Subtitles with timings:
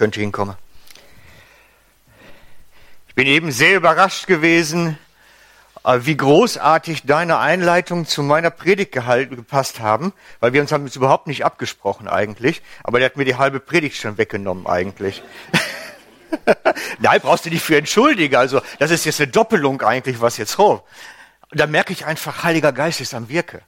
[0.00, 0.56] könnte hinkommen.
[3.08, 4.96] Ich bin eben sehr überrascht gewesen,
[5.84, 10.96] äh, wie großartig deine Einleitung zu meiner Predigt gepasst haben, weil wir uns haben jetzt
[10.96, 15.22] überhaupt nicht abgesprochen eigentlich, aber der hat mir die halbe Predigt schon weggenommen eigentlich.
[16.98, 18.36] Nein, brauchst du dich für entschuldigen.
[18.36, 20.58] Also das ist jetzt eine Doppelung eigentlich, was jetzt.
[20.58, 20.80] Und
[21.50, 23.60] da merke ich einfach, Heiliger Geist ist am Wirke.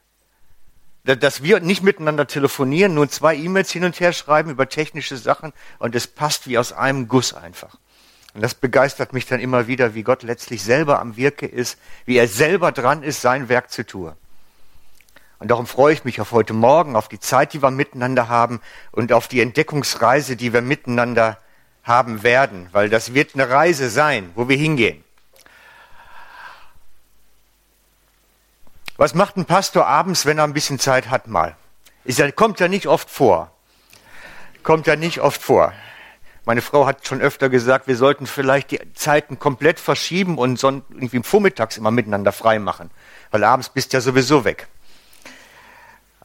[1.04, 5.52] Dass wir nicht miteinander telefonieren, nur zwei E-Mails hin und her schreiben über technische Sachen
[5.78, 7.76] und es passt wie aus einem Guss einfach.
[8.34, 12.16] Und das begeistert mich dann immer wieder, wie Gott letztlich selber am Wirke ist, wie
[12.16, 14.12] er selber dran ist, sein Werk zu tun.
[15.38, 18.60] Und darum freue ich mich auf heute Morgen, auf die Zeit, die wir miteinander haben
[18.92, 21.36] und auf die Entdeckungsreise, die wir miteinander
[21.82, 25.02] haben werden, weil das wird eine Reise sein, wo wir hingehen.
[28.96, 31.56] Was macht ein Pastor abends, wenn er ein bisschen Zeit hat mal?
[32.04, 33.50] Ist ja, kommt ja nicht oft vor.
[34.62, 35.72] Kommt ja nicht oft vor.
[36.44, 40.68] Meine Frau hat schon öfter gesagt, wir sollten vielleicht die Zeiten komplett verschieben und so
[40.68, 42.90] irgendwie vormittags immer miteinander frei machen,
[43.30, 44.66] weil abends bist du ja sowieso weg.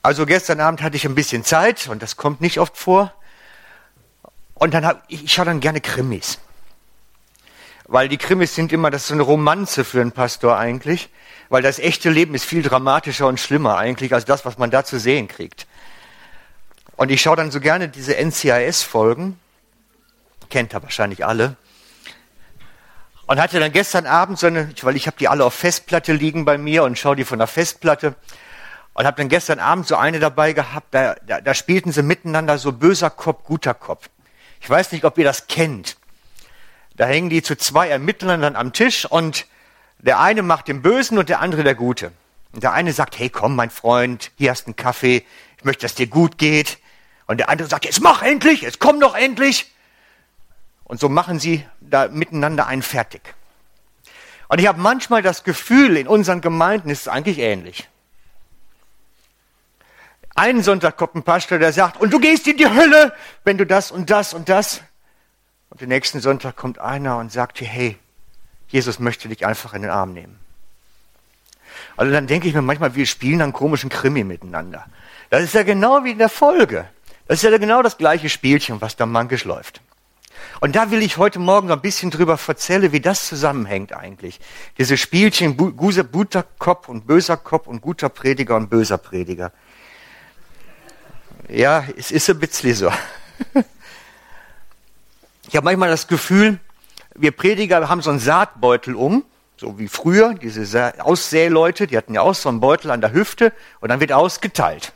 [0.01, 3.13] Also gestern Abend hatte ich ein bisschen Zeit und das kommt nicht oft vor.
[4.55, 6.39] Und dann habe ich, ich schaue dann gerne Krimis.
[7.87, 11.09] Weil die Krimis sind immer, das ist so eine Romanze für einen Pastor eigentlich,
[11.49, 14.83] weil das echte Leben ist viel dramatischer und schlimmer eigentlich als das, was man da
[14.83, 15.67] zu sehen kriegt.
[16.97, 19.39] Und ich schaue dann so gerne diese NCIS-Folgen,
[20.49, 21.55] kennt er wahrscheinlich alle.
[23.27, 26.43] Und hatte dann gestern Abend so eine, weil ich habe die alle auf Festplatte liegen
[26.43, 28.15] bei mir und schaue die von der Festplatte.
[28.93, 32.57] Und habe dann gestern Abend so eine dabei gehabt, da, da, da spielten sie miteinander
[32.57, 34.09] so böser Kopf, guter Kopf.
[34.59, 35.97] Ich weiß nicht, ob ihr das kennt.
[36.97, 39.45] Da hängen die zu zwei Ermittlern dann am Tisch und
[39.99, 42.11] der eine macht den Bösen und der andere der Gute.
[42.53, 45.23] Und der eine sagt, hey komm, mein Freund, hier hast du einen Kaffee,
[45.57, 46.79] ich möchte, dass dir gut geht.
[47.27, 49.71] Und der andere sagt, jetzt mach endlich, jetzt komm doch endlich.
[50.85, 53.21] Und so machen sie da miteinander einen fertig.
[54.47, 57.89] Und ich habe manchmal das Gefühl, in unseren Gemeinden ist es eigentlich ähnlich.
[60.33, 63.13] Einen Sonntag kommt ein Pastor, der sagt, und du gehst in die Hölle,
[63.43, 64.81] wenn du das und das und das.
[65.69, 67.97] Und den nächsten Sonntag kommt einer und sagt dir, hey,
[68.69, 70.39] Jesus möchte dich einfach in den Arm nehmen.
[71.95, 74.85] Also dann denke ich mir manchmal, wir spielen einen komischen Krimi miteinander.
[75.29, 76.87] Das ist ja genau wie in der Folge.
[77.27, 79.81] Das ist ja genau das gleiche Spielchen, was da mankisch läuft.
[80.59, 84.39] Und da will ich heute Morgen ein bisschen drüber erzählen, wie das zusammenhängt eigentlich.
[84.77, 89.51] Diese Spielchen, guter Kopf und böser Kopf und guter Prediger und böser Prediger.
[91.49, 92.91] Ja, es ist ein bisschen so.
[95.47, 96.59] Ich habe manchmal das Gefühl,
[97.15, 99.23] wir Prediger haben so einen Saatbeutel um,
[99.55, 103.53] so wie früher, diese Aussäleute, die hatten ja auch so einen Beutel an der Hüfte
[103.79, 104.93] und dann wird ausgeteilt.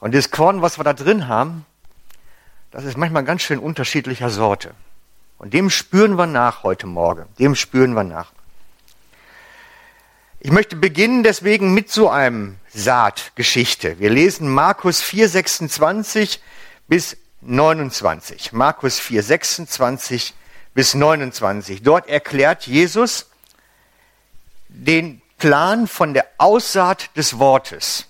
[0.00, 1.66] Und das Korn, was wir da drin haben,
[2.70, 4.72] das ist manchmal ganz schön unterschiedlicher Sorte.
[5.38, 7.26] Und dem spüren wir nach heute Morgen.
[7.38, 8.32] Dem spüren wir nach.
[10.40, 13.98] Ich möchte beginnen deswegen mit so einem Saatgeschichte.
[13.98, 16.42] Wir lesen Markus 4, 26
[16.88, 17.16] bis
[17.46, 18.52] 29.
[18.52, 20.34] Markus 4, 26
[20.74, 21.82] bis 29.
[21.82, 23.26] Dort erklärt Jesus
[24.68, 28.06] den Plan von der Aussaat des Wortes.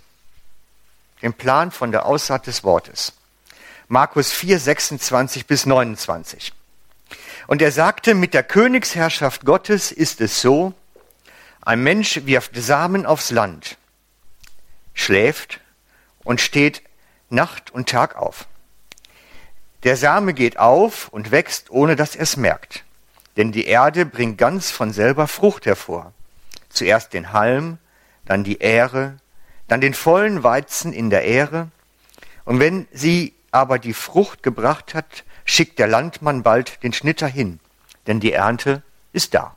[1.23, 3.15] Den Plan von der Aussaat des Wortes.
[3.89, 6.53] Markus 4, 26 bis 29.
[7.47, 10.73] Und er sagte, mit der Königsherrschaft Gottes ist es so,
[11.61, 13.79] ein Mensch wirft Samen aufs Land,
[14.93, 15.61] schläft
[16.23, 16.83] und steht
[17.31, 18.47] Nacht und Tag auf.
[19.85, 22.85] Der Same geht auf und wächst, ohne dass er es merkt.
[23.37, 26.13] Denn die Erde bringt ganz von selber Frucht hervor.
[26.71, 27.79] Zuerst den Halm,
[28.25, 29.19] dann die Ähre,
[29.69, 31.69] dann den vollen Weizen in der Ähre.
[32.45, 37.61] Und wenn sie aber die Frucht gebracht hat, schickt der Landmann bald den Schnitter hin,
[38.07, 39.55] denn die Ernte ist da.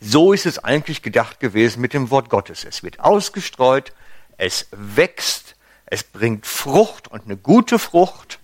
[0.00, 2.64] So ist es eigentlich gedacht gewesen mit dem Wort Gottes.
[2.64, 3.92] Es wird ausgestreut,
[4.36, 5.54] es wächst,
[5.92, 8.38] es bringt Frucht und eine gute Frucht.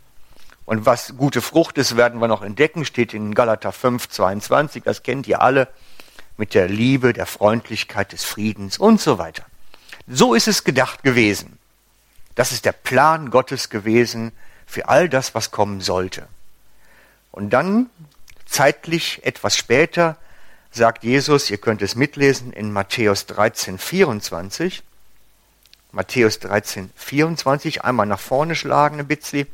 [0.67, 5.03] Und was gute Frucht ist, werden wir noch entdecken, steht in Galater 5, 22, das
[5.03, 5.69] kennt ihr alle,
[6.37, 9.47] mit der Liebe, der Freundlichkeit, des Friedens und so weiter.
[10.07, 11.59] So ist es gedacht gewesen.
[12.35, 14.33] Das ist der Plan Gottes gewesen
[14.67, 16.29] für all das, was kommen sollte.
[17.33, 17.89] Und dann,
[18.45, 20.19] zeitlich etwas später,
[20.71, 24.83] sagt Jesus, ihr könnt es mitlesen in Matthäus 13, 24.
[25.91, 29.47] Matthäus 13, 24, einmal nach vorne schlagen ein bisschen.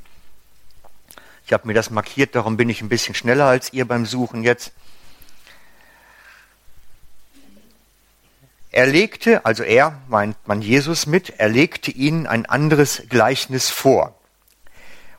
[1.47, 4.43] Ich habe mir das markiert, darum bin ich ein bisschen schneller als ihr beim Suchen
[4.43, 4.73] jetzt.
[8.73, 14.19] Er legte, also er meint man Jesus mit, er legte ihnen ein anderes Gleichnis vor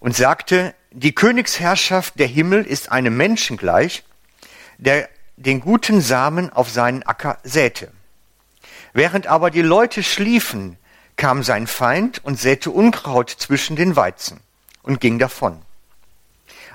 [0.02, 4.04] und sagte, die Königsherrschaft der Himmel ist einem Menschen gleich,
[4.78, 5.08] der
[5.38, 7.92] den guten Samen auf seinen Acker säte.
[8.92, 10.78] Während aber die Leute schliefen,
[11.18, 14.40] kam sein Feind und säte Unkraut zwischen den Weizen
[14.84, 15.62] und ging davon.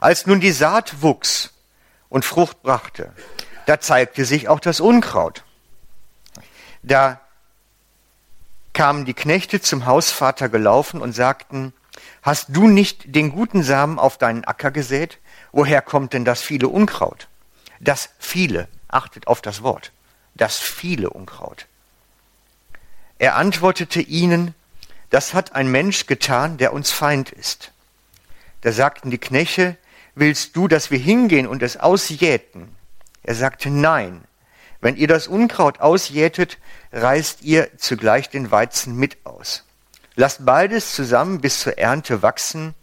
[0.01, 1.53] Als nun die Saat wuchs
[2.09, 3.13] und Frucht brachte,
[3.67, 5.45] da zeigte sich auch das Unkraut.
[6.83, 7.21] Da
[8.73, 11.75] kamen die Knechte zum Hausvater gelaufen und sagten,
[12.23, 15.19] hast du nicht den guten Samen auf deinen Acker gesät?
[15.53, 17.29] Woher kommt denn das viele Unkraut?
[17.81, 19.93] Das viele, achtet auf das Wort,
[20.35, 21.67] das viele Unkraut.
[23.21, 24.55] Er antwortete ihnen,
[25.11, 27.71] das hat ein Mensch getan, der uns Feind ist.
[28.63, 29.77] Da sagten die Knechte,
[30.15, 32.75] willst du, dass wir hingehen und es ausjäten?
[33.23, 34.25] Er sagte, nein.
[34.81, 36.57] Wenn ihr das Unkraut ausjätet,
[36.93, 39.67] reißt ihr zugleich den Weizen mit aus.
[40.15, 42.75] Lasst beides zusammen bis zur Ernte wachsen.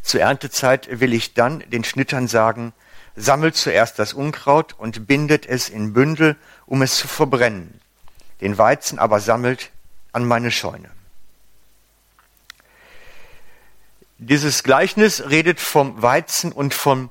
[0.00, 2.72] Zur Erntezeit will ich dann den Schnittern sagen,
[3.14, 7.82] sammelt zuerst das Unkraut und bindet es in Bündel, um es zu verbrennen.
[8.40, 9.70] Den Weizen aber sammelt
[10.12, 10.90] an meine Scheune.
[14.18, 17.10] Dieses Gleichnis redet vom Weizen und vom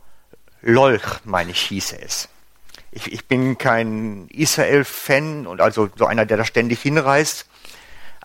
[0.61, 2.29] Lolch, meine ich, hieße es.
[2.91, 7.45] Ich, ich bin kein Israel-Fan und also so einer, der da ständig hinreist.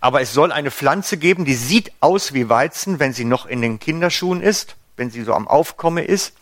[0.01, 3.63] Aber es soll eine Pflanze geben, die sieht aus wie Weizen, wenn sie noch in
[3.63, 6.35] den Kinderschuhen ist, wenn sie so am Aufkommen ist.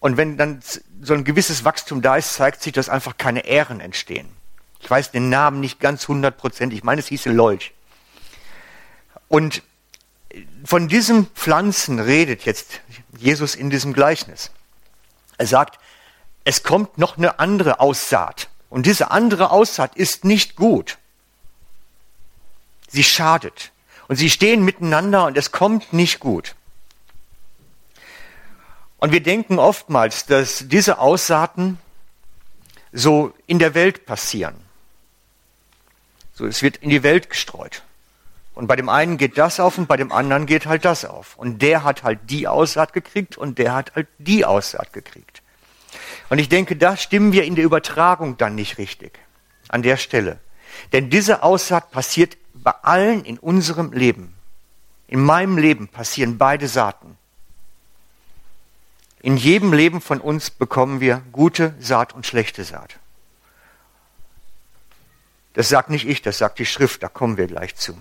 [0.00, 0.60] Und wenn dann
[1.02, 4.33] so ein gewisses Wachstum da ist, zeigt sich, dass einfach keine Ähren entstehen.
[4.84, 6.80] Ich weiß den Namen nicht ganz hundertprozentig.
[6.80, 7.72] Ich meine, es hieße Lolch.
[9.28, 9.62] Und
[10.62, 12.82] von diesen Pflanzen redet jetzt
[13.16, 14.50] Jesus in diesem Gleichnis.
[15.38, 15.78] Er sagt,
[16.44, 18.50] es kommt noch eine andere Aussaat.
[18.68, 20.98] Und diese andere Aussaat ist nicht gut.
[22.88, 23.72] Sie schadet.
[24.06, 26.54] Und sie stehen miteinander und es kommt nicht gut.
[28.98, 31.78] Und wir denken oftmals, dass diese Aussaaten
[32.92, 34.63] so in der Welt passieren.
[36.34, 37.82] So, es wird in die Welt gestreut.
[38.54, 41.36] Und bei dem einen geht das auf und bei dem anderen geht halt das auf.
[41.36, 45.42] Und der hat halt die Aussaat gekriegt und der hat halt die Aussaat gekriegt.
[46.30, 49.18] Und ich denke, da stimmen wir in der Übertragung dann nicht richtig.
[49.68, 50.38] An der Stelle.
[50.92, 54.34] Denn diese Aussaat passiert bei allen in unserem Leben.
[55.08, 57.18] In meinem Leben passieren beide Saaten.
[59.20, 62.98] In jedem Leben von uns bekommen wir gute Saat und schlechte Saat.
[65.54, 67.96] Das sagt nicht ich, das sagt die Schrift, da kommen wir gleich zu.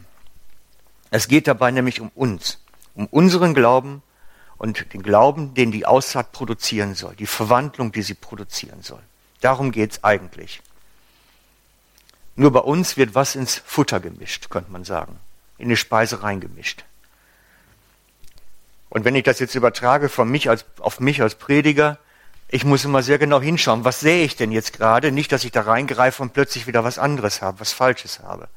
[1.12, 2.60] Es geht dabei nämlich um uns,
[2.96, 4.02] um unseren Glauben
[4.58, 9.02] und den Glauben, den die Aussaat produzieren soll, die Verwandlung, die sie produzieren soll.
[9.40, 10.62] Darum geht's eigentlich.
[12.36, 15.20] Nur bei uns wird was ins Futter gemischt, könnte man sagen,
[15.58, 16.84] in die Speise reingemischt.
[18.90, 22.00] Und wenn ich das jetzt übertrage von mich als, auf mich als Prediger,
[22.54, 25.12] ich muss immer sehr genau hinschauen, was sehe ich denn jetzt gerade?
[25.12, 28.48] Nicht, dass ich da reingreife und plötzlich wieder was anderes habe, was Falsches habe.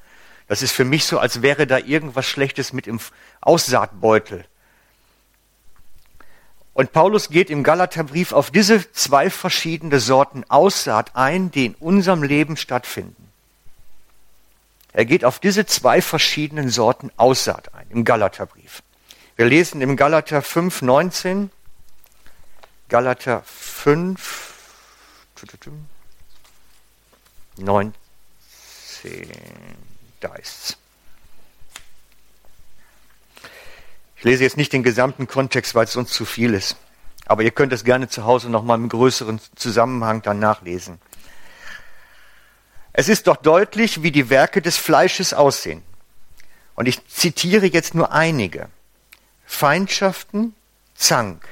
[0.49, 3.01] Das ist für mich so, als wäre da irgendwas Schlechtes mit im
[3.41, 4.45] Aussaatbeutel.
[6.75, 12.23] Und Paulus geht im Galaterbrief auf diese zwei verschiedene Sorten Aussaat ein, die in unserem
[12.23, 13.31] Leben stattfinden.
[14.93, 18.83] Er geht auf diese zwei verschiedenen Sorten Aussaat ein im Galaterbrief.
[19.37, 21.51] Wir lesen im Galater 5, 19,
[22.89, 24.55] Galater 5,
[27.57, 27.95] 19
[30.21, 30.77] da ist's.
[34.17, 36.77] Ich lese jetzt nicht den gesamten Kontext, weil es sonst zu viel ist.
[37.27, 41.01] Aber ihr könnt es gerne zu Hause nochmal im größeren Zusammenhang dann nachlesen.
[42.93, 45.83] Es ist doch deutlich, wie die Werke des Fleisches aussehen.
[46.75, 48.71] Und ich zitiere jetzt nur einige.
[49.45, 50.55] Feindschaften,
[50.95, 51.47] Zank,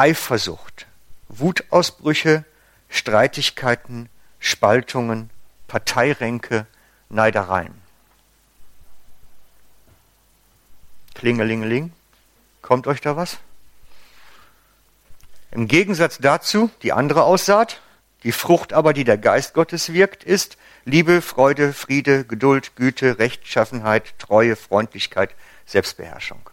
[0.00, 0.86] Eifersucht,
[1.28, 2.46] Wutausbrüche,
[2.88, 5.28] Streitigkeiten, Spaltungen,
[5.68, 6.66] Parteiränke,
[7.10, 7.74] Neidereien.
[11.14, 11.92] Klingelingeling.
[12.62, 13.40] Kommt euch da was?
[15.50, 17.82] Im Gegensatz dazu die andere Aussaat,
[18.22, 24.18] die Frucht aber, die der Geist Gottes wirkt, ist Liebe, Freude, Friede, Geduld, Güte, Rechtschaffenheit,
[24.18, 25.34] Treue, Freundlichkeit,
[25.66, 26.48] Selbstbeherrschung.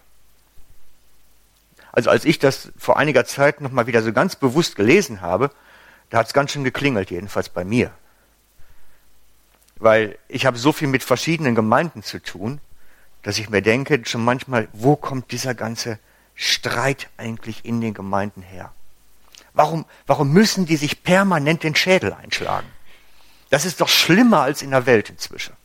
[1.97, 5.51] Also als ich das vor einiger Zeit nochmal wieder so ganz bewusst gelesen habe,
[6.09, 7.91] da hat es ganz schön geklingelt, jedenfalls bei mir
[9.79, 12.59] weil ich habe so viel mit verschiedenen Gemeinden zu tun,
[13.23, 15.99] dass ich mir denke, schon manchmal, wo kommt dieser ganze
[16.35, 18.71] Streit eigentlich in den Gemeinden her?
[19.53, 22.67] Warum, warum müssen die sich permanent den Schädel einschlagen?
[23.49, 25.55] Das ist doch schlimmer als in der Welt inzwischen.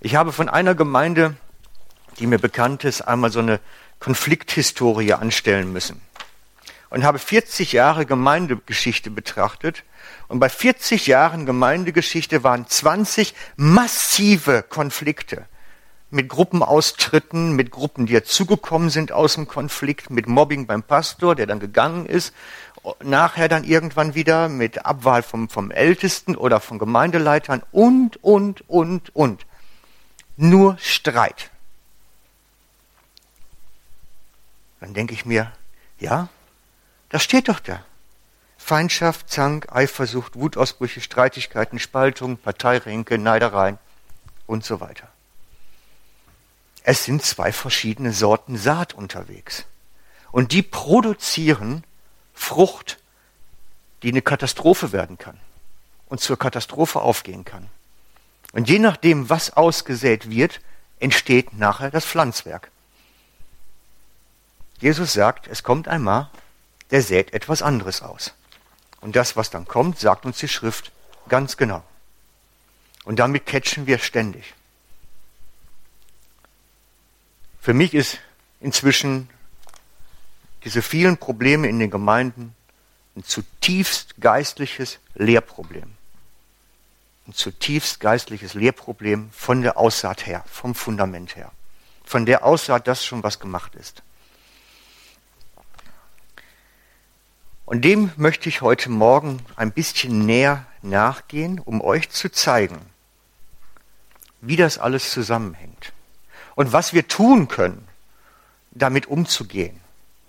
[0.00, 1.36] Ich habe von einer Gemeinde,
[2.18, 3.60] die mir bekannt ist, einmal so eine
[4.00, 6.00] Konflikthistorie anstellen müssen.
[6.88, 9.84] Und habe 40 Jahre Gemeindegeschichte betrachtet.
[10.26, 15.46] Und bei 40 Jahren Gemeindegeschichte waren 20 massive Konflikte
[16.10, 21.46] mit Gruppenaustritten, mit Gruppen, die dazugekommen sind aus dem Konflikt, mit Mobbing beim Pastor, der
[21.46, 22.34] dann gegangen ist,
[23.02, 29.14] nachher dann irgendwann wieder mit Abwahl vom, vom Ältesten oder von Gemeindeleitern und, und, und,
[29.14, 29.46] und.
[30.36, 31.50] Nur Streit.
[34.80, 35.52] Dann denke ich mir,
[35.98, 36.28] ja,
[37.10, 37.84] das steht doch da.
[38.56, 43.78] Feindschaft, Zank, Eifersucht, Wutausbrüche, Streitigkeiten, Spaltung, Parteiränke, Neidereien
[44.46, 45.08] und so weiter.
[46.82, 49.64] Es sind zwei verschiedene Sorten Saat unterwegs.
[50.32, 51.84] Und die produzieren
[52.32, 52.98] Frucht,
[54.02, 55.38] die eine Katastrophe werden kann
[56.08, 57.68] und zur Katastrophe aufgehen kann.
[58.52, 60.60] Und je nachdem, was ausgesät wird,
[60.98, 62.70] entsteht nachher das Pflanzwerk.
[64.80, 66.30] Jesus sagt, es kommt einmal,
[66.90, 68.34] der sät etwas anderes aus.
[69.00, 70.92] Und das, was dann kommt, sagt uns die Schrift
[71.28, 71.82] ganz genau.
[73.04, 74.54] Und damit catchen wir ständig.
[77.60, 78.18] Für mich ist
[78.60, 79.28] inzwischen
[80.64, 82.54] diese vielen Probleme in den Gemeinden
[83.16, 85.92] ein zutiefst geistliches Lehrproblem.
[87.26, 91.52] Ein zutiefst geistliches Lehrproblem von der Aussaat her, vom Fundament her.
[92.04, 94.02] Von der Aussaat, dass schon was gemacht ist.
[97.70, 102.80] Und dem möchte ich heute Morgen ein bisschen näher nachgehen, um euch zu zeigen,
[104.40, 105.92] wie das alles zusammenhängt
[106.56, 107.86] und was wir tun können,
[108.72, 109.78] damit umzugehen,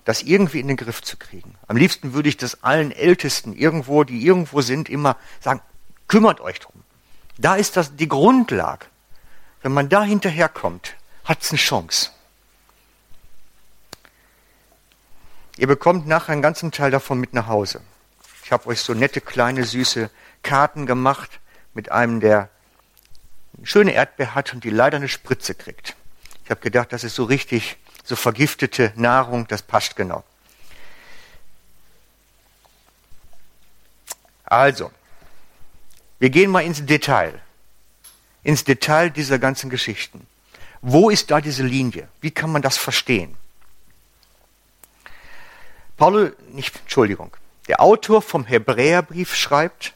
[0.05, 1.55] das irgendwie in den Griff zu kriegen.
[1.67, 5.62] Am liebsten würde ich das allen Ältesten irgendwo, die irgendwo sind, immer sagen,
[6.07, 6.83] kümmert euch drum.
[7.39, 8.86] Da ist das die Grundlage.
[9.63, 12.12] Wenn man da hinterherkommt, hat es eine Chance.
[15.62, 17.82] Ihr bekommt nachher einen ganzen Teil davon mit nach Hause.
[18.44, 20.10] Ich habe euch so nette, kleine, süße
[20.41, 21.39] Karten gemacht
[21.75, 22.50] mit einem, der
[23.56, 25.96] eine schöne Erdbeer hat und die leider eine Spritze kriegt.
[26.44, 30.24] Ich habe gedacht, das ist so richtig, so vergiftete Nahrung, das passt genau.
[34.46, 34.89] Also,
[36.18, 37.39] wir gehen mal ins Detail.
[38.41, 40.25] Ins Detail dieser ganzen Geschichten.
[40.82, 42.08] Wo ist da diese Linie?
[42.20, 43.38] Wie kann man das verstehen?
[46.01, 47.29] Paul, nicht, Entschuldigung,
[47.67, 49.93] der Autor vom Hebräerbrief schreibt,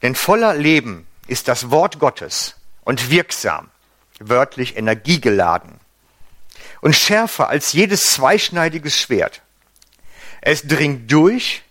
[0.00, 3.68] denn voller Leben ist das Wort Gottes und wirksam
[4.20, 5.80] wörtlich energiegeladen
[6.82, 9.42] und schärfer als jedes zweischneidiges Schwert.
[10.40, 11.64] Es dringt durch,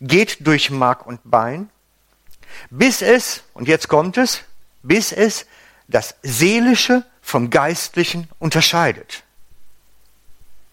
[0.00, 1.70] geht durch Mark und Bein,
[2.70, 4.44] bis es, und jetzt kommt es,
[4.84, 5.46] bis es
[5.88, 9.24] das Seelische vom Geistlichen unterscheidet.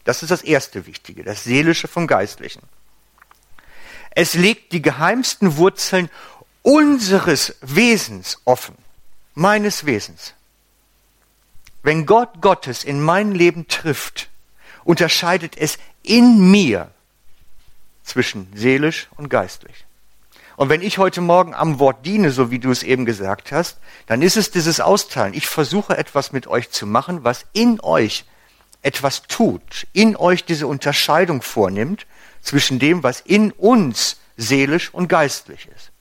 [0.05, 2.61] Das ist das erste Wichtige, das Seelische vom Geistlichen.
[4.11, 6.09] Es legt die geheimsten Wurzeln
[6.61, 8.75] unseres Wesens offen,
[9.33, 10.33] meines Wesens.
[11.83, 14.29] Wenn Gott Gottes in mein Leben trifft,
[14.83, 16.89] unterscheidet es in mir
[18.03, 19.85] zwischen seelisch und geistlich.
[20.55, 23.77] Und wenn ich heute Morgen am Wort diene, so wie du es eben gesagt hast,
[24.05, 25.33] dann ist es dieses Austeilen.
[25.33, 28.23] Ich versuche etwas mit euch zu machen, was in euch
[28.85, 32.05] etwas tut, in euch diese Unterscheidung vornimmt
[32.41, 35.91] zwischen dem, was in uns seelisch und geistlich ist.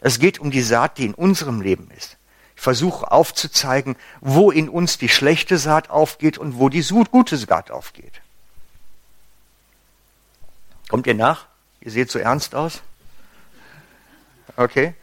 [0.00, 2.16] Es geht um die Saat, die in unserem Leben ist
[2.62, 8.20] versuche aufzuzeigen, wo in uns die schlechte Saat aufgeht und wo die gute Saat aufgeht.
[10.88, 11.46] Kommt ihr nach?
[11.80, 12.80] Ihr seht so ernst aus?
[14.56, 14.94] Okay.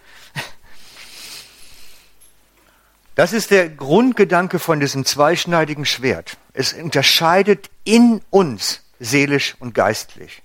[3.19, 6.37] Das ist der Grundgedanke von diesem zweischneidigen Schwert.
[6.53, 10.41] Es unterscheidet in uns seelisch und geistlich.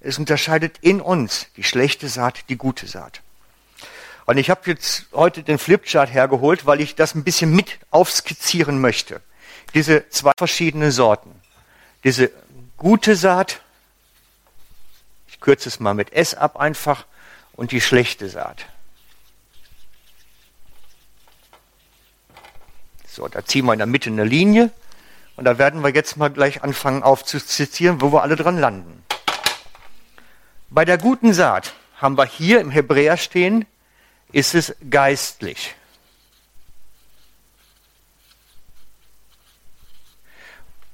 [0.00, 3.22] Es unterscheidet in uns die schlechte Saat, die gute Saat.
[4.24, 8.80] Und ich habe jetzt heute den Flipchart hergeholt, weil ich das ein bisschen mit aufskizzieren
[8.80, 9.20] möchte.
[9.74, 11.30] Diese zwei verschiedenen Sorten.
[12.02, 12.32] Diese
[12.76, 13.60] gute Saat,
[15.28, 17.04] ich kürze es mal mit S ab einfach,
[17.52, 18.66] und die schlechte Saat.
[23.16, 24.70] So, da ziehen wir in der Mitte eine Linie
[25.36, 29.02] und da werden wir jetzt mal gleich anfangen aufzuskizzieren, wo wir alle dran landen.
[30.68, 33.64] Bei der guten Saat haben wir hier im Hebräer stehen
[34.32, 35.74] ist es geistlich.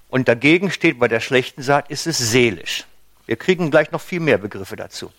[0.08, 2.84] Und dagegen steht bei der schlechten Saat, ist es seelisch.
[3.26, 5.10] Wir kriegen gleich noch viel mehr Begriffe dazu.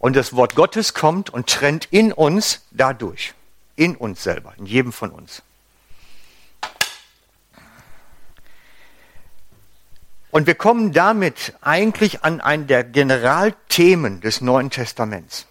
[0.00, 3.34] Und das Wort Gottes kommt und trennt in uns dadurch,
[3.76, 5.42] in uns selber, in jedem von uns.
[10.30, 15.46] Und wir kommen damit eigentlich an einen der Generalthemen des Neuen Testaments.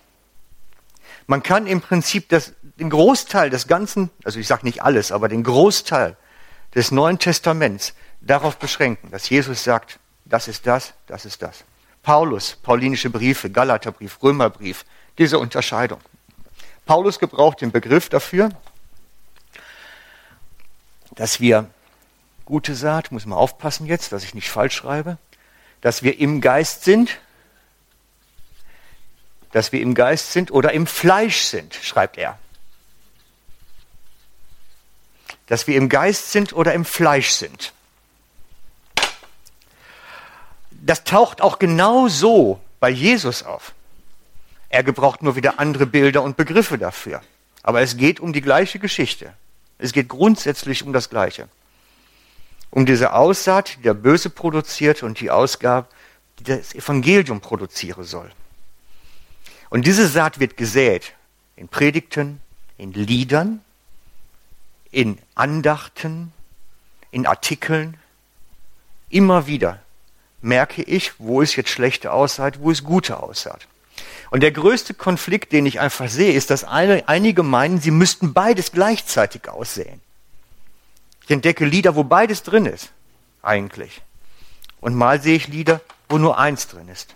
[1.27, 5.27] Man kann im Prinzip das, den Großteil des ganzen, also ich sage nicht alles, aber
[5.27, 6.18] den Großteil
[6.74, 11.65] des Neuen Testaments darauf beschränken, dass Jesus sagt, das ist das, das ist das.
[12.03, 14.86] Paulus, paulinische Briefe, Galaterbrief, Römerbrief,
[15.18, 16.00] diese Unterscheidung.
[16.86, 18.50] Paulus gebraucht den Begriff dafür,
[21.15, 21.70] dass wir
[22.46, 25.18] gute Saat, muss man aufpassen jetzt, dass ich nicht falsch schreibe,
[25.82, 27.20] dass wir im Geist sind,
[29.51, 32.38] dass wir im Geist sind oder im Fleisch sind, schreibt er.
[35.48, 37.74] Dass wir im Geist sind oder im Fleisch sind.
[40.81, 43.74] Das taucht auch genau so bei Jesus auf.
[44.69, 47.21] Er gebraucht nur wieder andere Bilder und Begriffe dafür.
[47.63, 49.33] Aber es geht um die gleiche Geschichte.
[49.77, 51.50] Es geht grundsätzlich um das Gleiche.
[52.69, 55.88] Um diese Aussaat, die der Böse produziert und die Ausgabe,
[56.38, 58.31] die das Evangelium produzieren soll.
[59.69, 61.13] Und diese Saat wird gesät
[61.55, 62.39] in Predigten,
[62.77, 63.62] in Liedern,
[64.91, 66.31] in Andachten,
[67.12, 67.98] in Artikeln.
[69.09, 69.81] Immer wieder
[70.41, 73.67] merke ich, wo es jetzt schlechte Aussaat, wo es gute Aussaat.
[74.31, 78.72] Und der größte Konflikt, den ich einfach sehe, ist, dass einige meinen, sie müssten beides
[78.72, 80.01] gleichzeitig aussehen.
[81.24, 82.89] Ich entdecke Lieder, wo beides drin ist,
[83.41, 84.01] eigentlich.
[84.81, 87.15] Und mal sehe ich Lieder, wo nur eins drin ist.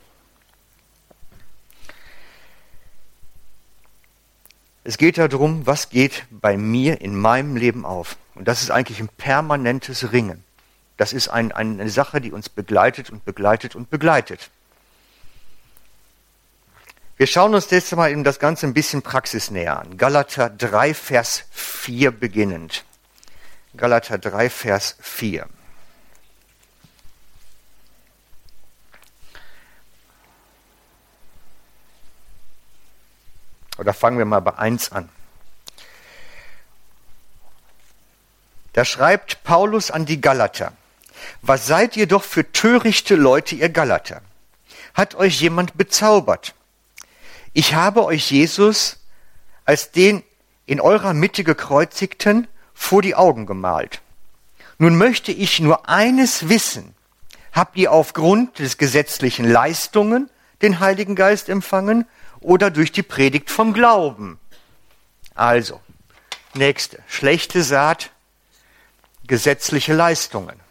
[4.83, 8.17] Es geht darum, was geht bei mir in meinem Leben auf.
[8.35, 10.43] Und das ist eigentlich ein permanentes Ringen.
[10.97, 14.49] Das ist ein, eine Sache, die uns begleitet und begleitet und begleitet.
[17.17, 19.97] Wir schauen uns jetzt mal eben das Ganze ein bisschen praxisnäher an.
[19.97, 22.83] Galater 3, Vers 4 beginnend.
[23.77, 25.47] Galater 3, Vers 4.
[33.77, 35.09] Oder fangen wir mal bei 1 an.
[38.73, 40.73] Da schreibt Paulus an die Galater.
[41.41, 44.21] Was seid ihr doch für törichte Leute, ihr Galater?
[44.93, 46.53] Hat euch jemand bezaubert?
[47.53, 48.99] Ich habe euch Jesus
[49.65, 50.23] als den
[50.65, 54.01] in eurer Mitte gekreuzigten vor die Augen gemalt.
[54.77, 56.95] Nun möchte ich nur eines wissen.
[57.51, 60.29] Habt ihr aufgrund des gesetzlichen Leistungen
[60.61, 62.07] den Heiligen Geist empfangen
[62.39, 64.39] oder durch die Predigt vom Glauben?
[65.35, 65.79] Also,
[66.55, 68.11] nächste, schlechte Saat,
[69.27, 70.62] gesetzliche Leistungen.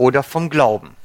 [0.00, 0.96] Oder vom Glauben.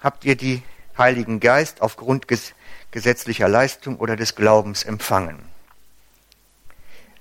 [0.00, 0.62] Habt ihr die
[0.98, 2.26] Heiligen Geist aufgrund
[2.90, 5.38] gesetzlicher Leistung oder des Glaubens empfangen?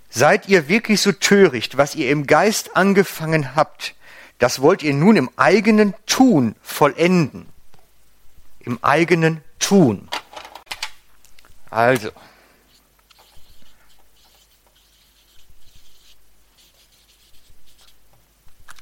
[0.10, 3.96] Seid ihr wirklich so töricht, was ihr im Geist angefangen habt,
[4.40, 7.48] das wollt ihr nun im eigenen Tun vollenden.
[8.60, 10.10] Im eigenen Tun.
[11.70, 12.12] Also.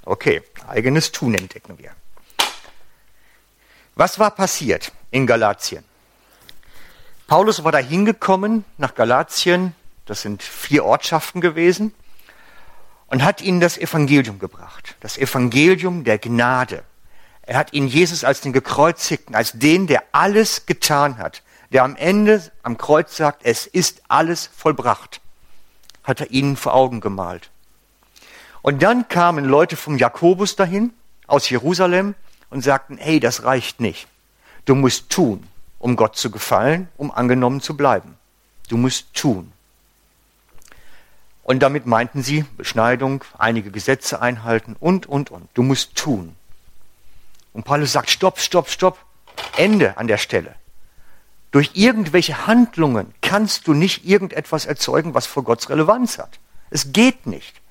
[0.05, 1.91] Okay, eigenes Tun entdecken wir.
[3.95, 5.83] Was war passiert in Galatien?
[7.27, 9.73] Paulus war da hingekommen nach Galatien,
[10.05, 11.93] das sind vier Ortschaften gewesen,
[13.07, 16.83] und hat ihnen das Evangelium gebracht, das Evangelium der Gnade.
[17.43, 21.95] Er hat ihnen Jesus als den Gekreuzigten, als den, der alles getan hat, der am
[21.95, 25.21] Ende am Kreuz sagt, es ist alles vollbracht,
[26.03, 27.51] hat er ihnen vor Augen gemalt.
[28.63, 30.93] Und dann kamen Leute vom Jakobus dahin,
[31.27, 32.15] aus Jerusalem,
[32.49, 34.07] und sagten, hey, das reicht nicht.
[34.65, 35.45] Du musst tun,
[35.79, 38.17] um Gott zu gefallen, um angenommen zu bleiben.
[38.69, 39.51] Du musst tun.
[41.43, 45.49] Und damit meinten sie Beschneidung, einige Gesetze einhalten und, und, und.
[45.55, 46.33] Du musst tun.
[47.51, 48.97] Und Paulus sagt, stopp, stopp, stopp.
[49.57, 50.55] Ende an der Stelle.
[51.51, 56.39] Durch irgendwelche Handlungen kannst du nicht irgendetwas erzeugen, was vor Gottes Relevanz hat.
[56.69, 57.61] Es geht nicht.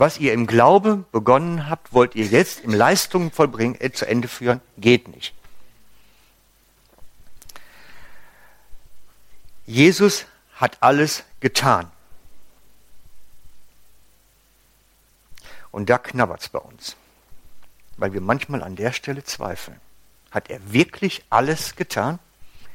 [0.00, 4.28] Was ihr im Glaube begonnen habt, wollt ihr jetzt im Leistungen vollbringen, äh, zu Ende
[4.28, 4.62] führen?
[4.78, 5.34] Geht nicht.
[9.66, 11.90] Jesus hat alles getan.
[15.70, 16.96] Und da knabbert es bei uns,
[17.98, 19.78] weil wir manchmal an der Stelle zweifeln.
[20.30, 22.18] Hat er wirklich alles getan?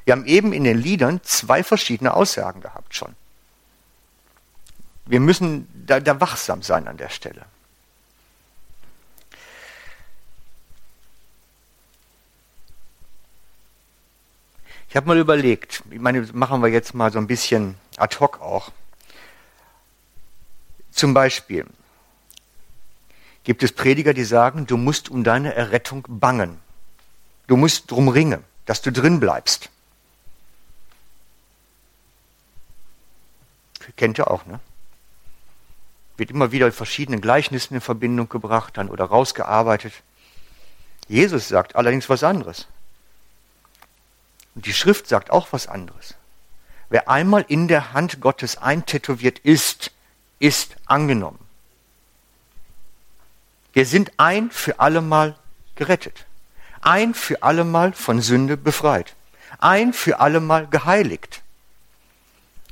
[0.04, 3.16] Wir haben eben in den Liedern zwei verschiedene Aussagen gehabt schon.
[5.06, 7.46] Wir müssen da, da wachsam sein an der Stelle.
[14.90, 18.40] Ich habe mal überlegt, ich meine, machen wir jetzt mal so ein bisschen ad hoc
[18.42, 18.72] auch.
[20.92, 21.66] Zum Beispiel
[23.44, 26.60] gibt es Prediger, die sagen, du musst um deine Errettung bangen.
[27.48, 29.70] Du musst drum ringen, dass du drin bleibst.
[33.98, 34.60] Kennt ihr auch, ne?
[36.18, 39.94] Wird immer wieder in verschiedenen Gleichnissen in Verbindung gebracht dann oder rausgearbeitet.
[41.08, 42.68] Jesus sagt allerdings was anderes.
[44.56, 46.16] Und die Schrift sagt auch was anderes.
[46.90, 49.92] Wer einmal in der Hand Gottes eintätowiert ist,
[50.40, 51.40] ist angenommen.
[53.74, 55.36] Wir sind ein für allemal
[55.76, 56.26] gerettet.
[56.82, 59.16] Ein für allemal von Sünde befreit.
[59.60, 61.42] Ein für allemal geheiligt.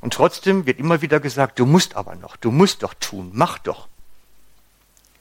[0.03, 3.57] Und trotzdem wird immer wieder gesagt, du musst aber noch, du musst doch tun, mach
[3.57, 3.87] doch.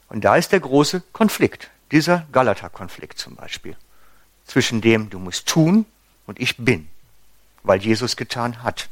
[0.09, 3.77] Und da ist der große Konflikt, dieser Galata-Konflikt zum Beispiel,
[4.45, 5.87] zwischen dem du musst tun
[6.27, 6.89] und ich bin,
[7.63, 8.89] weil Jesus getan hat.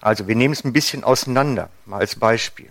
[0.00, 2.70] Also wir nehmen es ein bisschen auseinander, mal als Beispiel.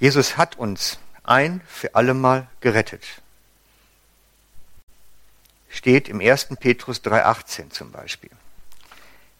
[0.00, 3.22] Jesus hat uns ein für allemal gerettet.
[5.74, 6.50] Steht im 1.
[6.60, 8.30] Petrus 3.18 zum Beispiel.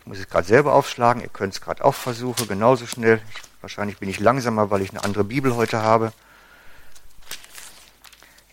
[0.01, 3.23] Ich muss es gerade selber aufschlagen, ihr könnt es gerade auch versuchen, genauso schnell.
[3.31, 6.13] Ich, wahrscheinlich bin ich langsamer, weil ich eine andere Bibel heute habe.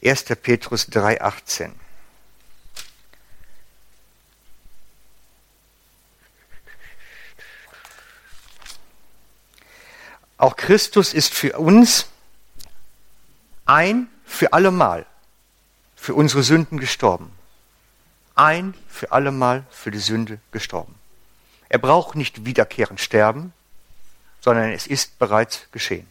[0.03, 0.25] 1.
[0.43, 1.71] Petrus 3.18.
[10.37, 12.05] Auch Christus ist für uns
[13.65, 15.07] ein für allemal
[15.95, 17.40] für unsere Sünden gestorben.
[18.41, 20.95] Ein für allemal für die Sünde gestorben.
[21.69, 23.53] Er braucht nicht wiederkehrend sterben,
[24.39, 26.07] sondern es ist bereits geschehen.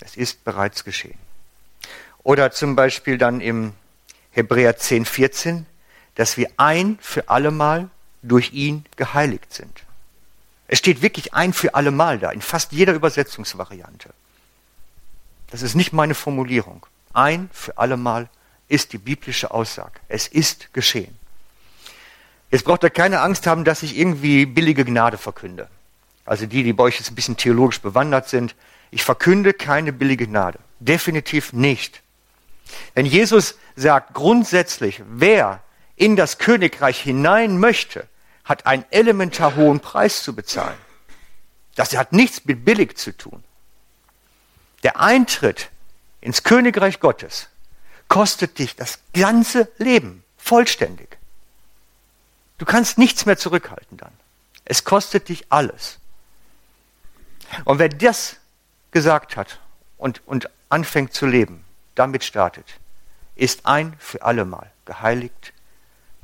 [0.00, 1.16] Es ist bereits geschehen.
[2.24, 3.72] Oder zum Beispiel dann im
[4.32, 5.66] Hebräer 10, 14,
[6.16, 7.90] dass wir ein für allemal
[8.22, 9.84] durch ihn geheiligt sind.
[10.66, 14.10] Es steht wirklich ein für allemal da, in fast jeder Übersetzungsvariante.
[15.52, 16.84] Das ist nicht meine Formulierung.
[17.12, 18.28] Ein für allemal
[18.68, 20.00] ist die biblische Aussage.
[20.08, 21.16] Es ist geschehen.
[22.50, 25.68] Jetzt braucht ihr keine Angst haben, dass ich irgendwie billige Gnade verkünde.
[26.24, 28.54] Also die, die bei euch jetzt ein bisschen theologisch bewandert sind.
[28.90, 30.58] Ich verkünde keine billige Gnade.
[30.78, 32.02] Definitiv nicht.
[32.96, 35.62] Denn Jesus sagt grundsätzlich, wer
[35.96, 38.06] in das Königreich hinein möchte,
[38.44, 40.76] hat einen elementar hohen Preis zu bezahlen.
[41.74, 43.44] Das hat nichts mit billig zu tun.
[44.82, 45.70] Der Eintritt
[46.20, 47.48] ins Königreich Gottes
[48.08, 51.18] kostet dich das ganze Leben vollständig.
[52.58, 54.12] Du kannst nichts mehr zurückhalten dann.
[54.64, 55.98] Es kostet dich alles.
[57.64, 58.36] Und wer das
[58.90, 59.60] gesagt hat
[59.96, 62.66] und, und anfängt zu leben, damit startet,
[63.36, 65.52] ist ein für allemal geheiligt,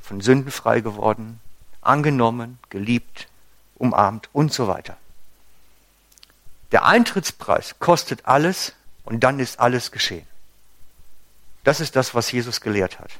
[0.01, 1.39] von Sünden frei geworden,
[1.81, 3.27] angenommen, geliebt,
[3.75, 4.97] umarmt und so weiter.
[6.71, 10.27] Der Eintrittspreis kostet alles und dann ist alles geschehen.
[11.65, 13.11] Das ist das, was Jesus gelehrt hat.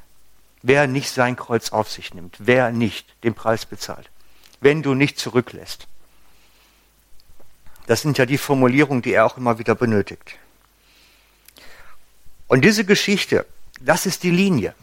[0.61, 4.09] Wer nicht sein Kreuz auf sich nimmt, wer nicht den Preis bezahlt,
[4.61, 5.87] wenn du nicht zurücklässt.
[7.87, 10.37] Das sind ja die Formulierungen, die er auch immer wieder benötigt.
[12.47, 13.47] Und diese Geschichte,
[13.81, 14.75] das ist die Linie.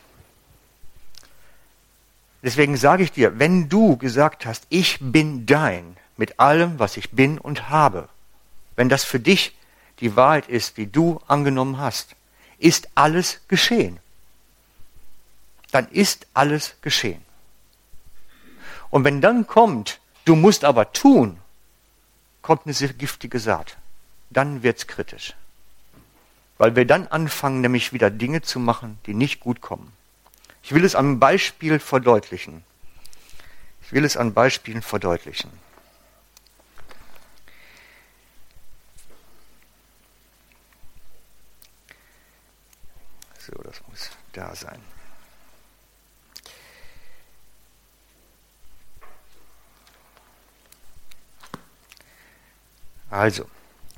[2.42, 7.10] Deswegen sage ich dir, wenn du gesagt hast, ich bin dein mit allem, was ich
[7.12, 8.08] bin und habe,
[8.74, 9.56] wenn das für dich
[10.00, 12.16] die Wahrheit ist, die du angenommen hast,
[12.62, 13.98] ist alles geschehen.
[15.72, 17.22] Dann ist alles geschehen.
[18.90, 21.38] Und wenn dann kommt, du musst aber tun,
[22.42, 23.76] kommt eine sehr giftige Saat.
[24.30, 25.34] Dann wird's kritisch.
[26.58, 29.92] Weil wir dann anfangen, nämlich wieder Dinge zu machen, die nicht gut kommen.
[30.62, 32.64] Ich will es am Beispiel verdeutlichen.
[33.82, 35.50] Ich will es an Beispielen verdeutlichen.
[43.44, 44.78] So, das muss da sein.
[53.10, 53.46] Also,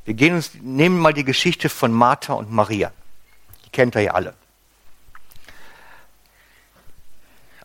[0.06, 2.90] wir gehen uns, nehmen mal die Geschichte von Martha und Maria.
[3.66, 4.34] Die kennt ihr ja alle.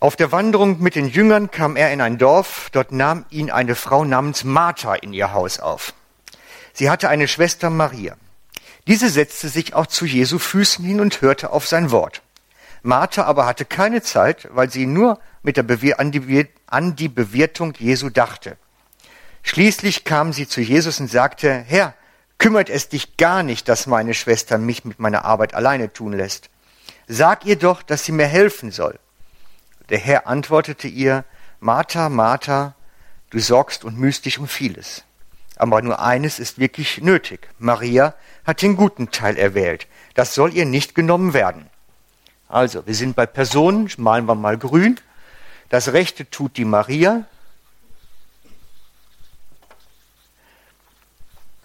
[0.01, 3.75] Auf der Wanderung mit den Jüngern kam er in ein Dorf, dort nahm ihn eine
[3.75, 5.93] Frau namens Martha in ihr Haus auf.
[6.73, 8.17] Sie hatte eine Schwester Maria.
[8.89, 12.21] Diese setzte sich auch zu Jesu Füßen hin und hörte auf sein Wort.
[12.83, 17.07] Martha aber hatte keine Zeit, weil sie nur mit der Bewehr an, die, an die
[17.07, 18.57] Bewirtung Jesu dachte.
[19.43, 21.93] Schließlich kam sie zu Jesus und sagte, Herr,
[22.39, 26.49] Kümmert es dich gar nicht, dass meine Schwester mich mit meiner Arbeit alleine tun lässt?
[27.05, 28.97] Sag ihr doch, dass sie mir helfen soll.
[29.89, 31.25] Der Herr antwortete ihr,
[31.59, 32.75] Martha, Martha,
[33.29, 35.03] du sorgst und mühst dich um vieles.
[35.59, 37.47] Aber nur eines ist wirklich nötig.
[37.59, 39.85] Maria hat den guten Teil erwählt.
[40.15, 41.69] Das soll ihr nicht genommen werden.
[42.47, 44.99] Also, wir sind bei Personen, malen wir mal grün.
[45.69, 47.25] Das Rechte tut die Maria,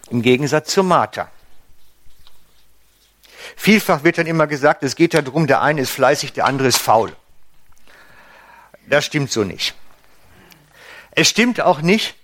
[0.09, 1.29] Im Gegensatz zur Martha.
[3.55, 6.77] Vielfach wird dann immer gesagt, es geht darum, der eine ist fleißig, der andere ist
[6.77, 7.15] faul.
[8.87, 9.75] Das stimmt so nicht.
[11.11, 12.15] Es stimmt auch nicht,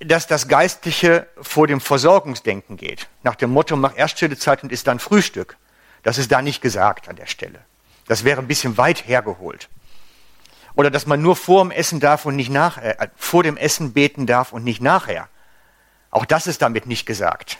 [0.00, 3.08] dass das Geistliche vor dem Versorgungsdenken geht.
[3.22, 5.56] Nach dem Motto, mach erst stille Zeit und isst dann Frühstück.
[6.02, 7.60] Das ist da nicht gesagt an der Stelle.
[8.06, 9.68] Das wäre ein bisschen weit hergeholt.
[10.74, 13.92] Oder dass man nur vor dem Essen darf und nicht nach, äh, vor dem Essen
[13.92, 15.28] beten darf und nicht nachher.
[16.10, 17.58] Auch das ist damit nicht gesagt.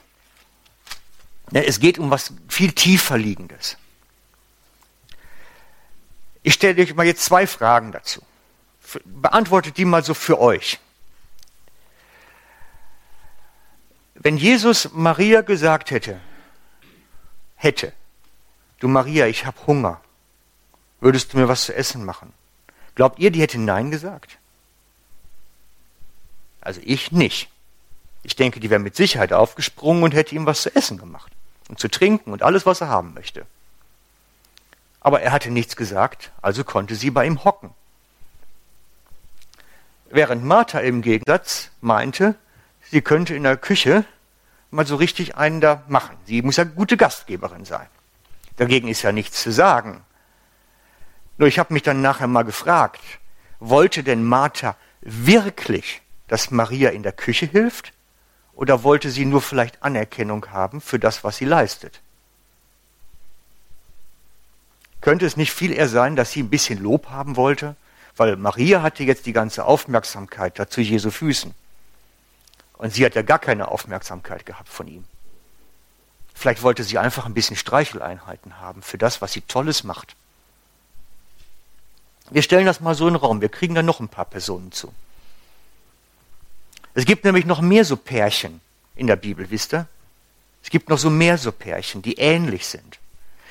[1.53, 3.76] Es geht um was viel tiefer liegendes.
[6.42, 8.22] Ich stelle euch mal jetzt zwei Fragen dazu.
[9.05, 10.79] Beantwortet die mal so für euch.
[14.23, 16.21] Wenn Jesus Maria gesagt hätte,
[17.57, 17.95] hätte,
[18.79, 20.03] du Maria, ich habe Hunger,
[21.01, 22.35] würdest du mir was zu essen machen?
[22.95, 24.37] Glaubt ihr, die hätte Nein gesagt?
[26.61, 27.49] Also ich nicht.
[28.23, 31.33] Ich denke, die wäre mit Sicherheit aufgesprungen und hätte ihm was zu essen gemacht
[31.71, 33.47] und zu trinken und alles, was er haben möchte.
[35.01, 37.71] Aber er hatte nichts gesagt, also konnte sie bei ihm hocken.
[40.11, 42.35] Während Martha im Gegensatz meinte,
[42.90, 44.05] sie könnte in der Küche
[44.70, 46.16] mal so richtig einen da machen.
[46.26, 47.87] Sie muss ja gute Gastgeberin sein.
[48.57, 50.05] Dagegen ist ja nichts zu sagen.
[51.38, 53.00] Nur ich habe mich dann nachher mal gefragt,
[53.59, 57.92] wollte denn Martha wirklich, dass Maria in der Küche hilft?
[58.55, 62.03] Oder wollte sie nur vielleicht Anerkennung haben für das, was sie leistet?
[65.00, 67.74] Könnte es nicht viel eher sein, dass sie ein bisschen Lob haben wollte?
[68.16, 71.55] Weil Maria hatte jetzt die ganze Aufmerksamkeit dazu Jesu Füßen.
[72.81, 75.05] Und sie hat ja gar keine Aufmerksamkeit gehabt von ihm.
[76.33, 80.16] Vielleicht wollte sie einfach ein bisschen Streicheleinheiten haben für das, was sie Tolles macht.
[82.31, 83.43] Wir stellen das mal so in den Raum.
[83.43, 84.95] Wir kriegen da noch ein paar Personen zu.
[86.95, 88.62] Es gibt nämlich noch mehr so Pärchen
[88.97, 89.87] in der Bibel, wisst ihr?
[90.62, 92.99] Es gibt noch so mehr so Pärchen, die ähnlich sind.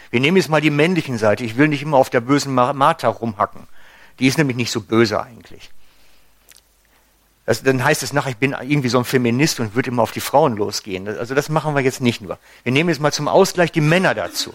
[0.09, 1.43] Wir nehmen jetzt mal die männlichen Seite.
[1.43, 3.67] Ich will nicht immer auf der bösen Martha rumhacken.
[4.17, 5.69] Die ist nämlich nicht so böse eigentlich.
[7.49, 10.11] Das, dann heißt es nachher, ich bin irgendwie so ein Feminist und würde immer auf
[10.11, 11.07] die Frauen losgehen.
[11.07, 12.37] Also das machen wir jetzt nicht nur.
[12.63, 14.53] Wir nehmen jetzt mal zum Ausgleich die Männer dazu.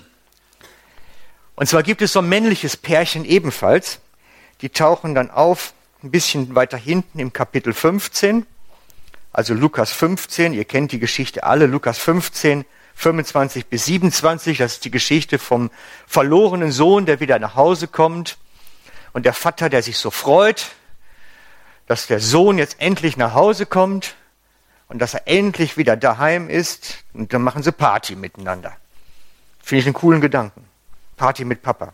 [1.56, 3.98] Und zwar gibt es so ein männliches Pärchen ebenfalls.
[4.60, 8.46] Die tauchen dann auf, ein bisschen weiter hinten im Kapitel 15
[9.34, 14.84] also Lukas 15, ihr kennt die Geschichte alle, Lukas 15, 25 bis 27, das ist
[14.84, 15.72] die Geschichte vom
[16.06, 18.38] verlorenen Sohn, der wieder nach Hause kommt
[19.12, 20.70] und der Vater, der sich so freut,
[21.86, 24.16] dass der Sohn jetzt endlich nach Hause kommt
[24.88, 28.76] und dass er endlich wieder daheim ist und dann machen sie Party miteinander.
[29.62, 30.66] Finde ich einen coolen Gedanken.
[31.16, 31.92] Party mit Papa.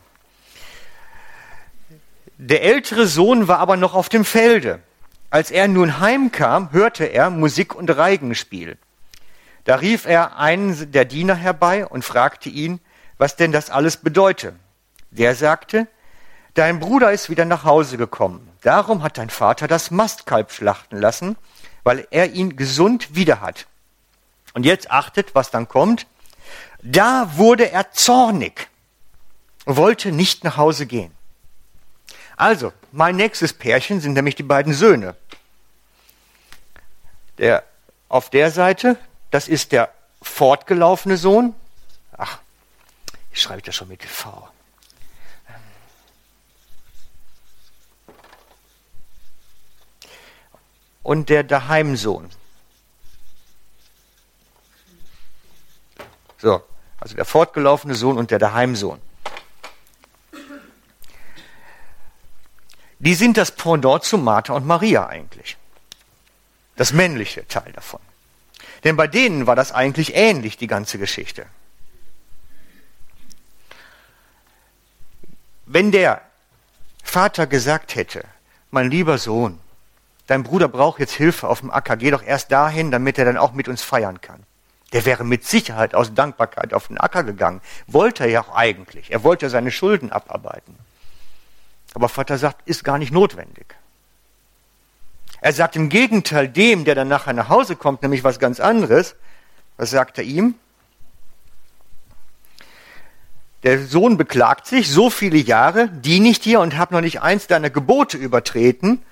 [2.36, 4.80] Der ältere Sohn war aber noch auf dem Felde.
[5.28, 8.78] Als er nun heimkam, hörte er Musik und Reigenspiel.
[9.64, 12.80] Da rief er einen der Diener herbei und fragte ihn,
[13.18, 14.54] was denn das alles bedeute.
[15.10, 15.86] Der sagte,
[16.60, 18.46] Dein Bruder ist wieder nach Hause gekommen.
[18.60, 21.38] Darum hat dein Vater das Mastkalb schlachten lassen,
[21.84, 23.66] weil er ihn gesund wieder hat.
[24.52, 26.06] Und jetzt achtet, was dann kommt.
[26.82, 28.68] Da wurde er zornig
[29.64, 31.14] wollte nicht nach Hause gehen.
[32.36, 35.16] Also, mein nächstes Pärchen sind nämlich die beiden Söhne.
[37.38, 37.64] Der
[38.10, 38.98] auf der Seite,
[39.30, 39.88] das ist der
[40.20, 41.54] fortgelaufene Sohn.
[42.18, 42.38] Ach,
[43.32, 44.46] ich schreibe das schon mit V.
[51.02, 52.28] Und der Daheimsohn.
[56.38, 56.62] So,
[56.98, 59.00] also der fortgelaufene Sohn und der Daheimsohn.
[63.00, 65.56] die sind das Pendant zu Martha und Maria eigentlich.
[66.76, 68.00] Das männliche Teil davon.
[68.84, 71.46] Denn bei denen war das eigentlich ähnlich, die ganze Geschichte.
[75.64, 76.22] Wenn der
[77.02, 78.24] Vater gesagt hätte,
[78.70, 79.58] mein lieber Sohn,
[80.30, 83.36] dein Bruder braucht jetzt Hilfe auf dem Acker, geh doch erst dahin, damit er dann
[83.36, 84.44] auch mit uns feiern kann.
[84.92, 87.60] Der wäre mit Sicherheit aus Dankbarkeit auf den Acker gegangen.
[87.88, 89.10] Wollte er ja auch eigentlich.
[89.10, 90.76] Er wollte ja seine Schulden abarbeiten.
[91.94, 93.74] Aber Vater sagt, ist gar nicht notwendig.
[95.40, 99.16] Er sagt im Gegenteil dem, der dann nachher nach Hause kommt, nämlich was ganz anderes.
[99.78, 100.54] Was sagt er ihm?
[103.64, 107.48] Der Sohn beklagt sich, so viele Jahre diene ich dir und habe noch nicht eins
[107.48, 109.02] deiner Gebote übertreten,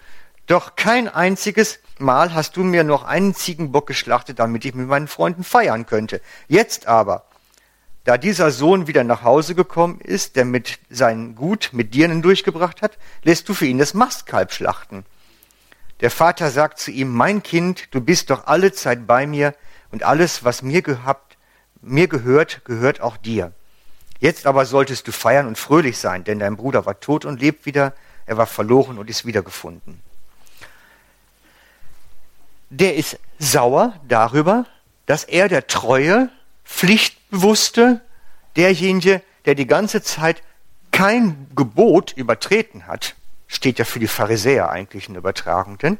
[0.48, 5.08] doch kein einziges Mal hast du mir noch einen Ziegenbock geschlachtet, damit ich mit meinen
[5.08, 6.20] Freunden feiern könnte.
[6.46, 7.24] Jetzt aber,
[8.04, 12.82] da dieser Sohn wieder nach Hause gekommen ist, der mit sein Gut mit Dirnen durchgebracht
[12.82, 15.04] hat, lässt du für ihn das Mastkalb schlachten.
[16.00, 19.54] Der Vater sagt zu ihm, mein Kind, du bist doch alle Zeit bei mir
[19.90, 21.36] und alles, was mir gehabt,
[21.82, 23.52] mir gehört, gehört auch dir.
[24.20, 27.66] Jetzt aber solltest du feiern und fröhlich sein, denn dein Bruder war tot und lebt
[27.66, 27.92] wieder,
[28.26, 30.00] er war verloren und ist wiedergefunden.
[32.70, 34.66] Der ist sauer darüber,
[35.06, 36.30] dass er der treue,
[36.64, 38.00] pflichtbewusste,
[38.56, 40.42] derjenige, der die ganze Zeit
[40.90, 43.14] kein Gebot übertreten hat,
[43.46, 45.98] steht ja für die Pharisäer eigentlich in Übertragung, denn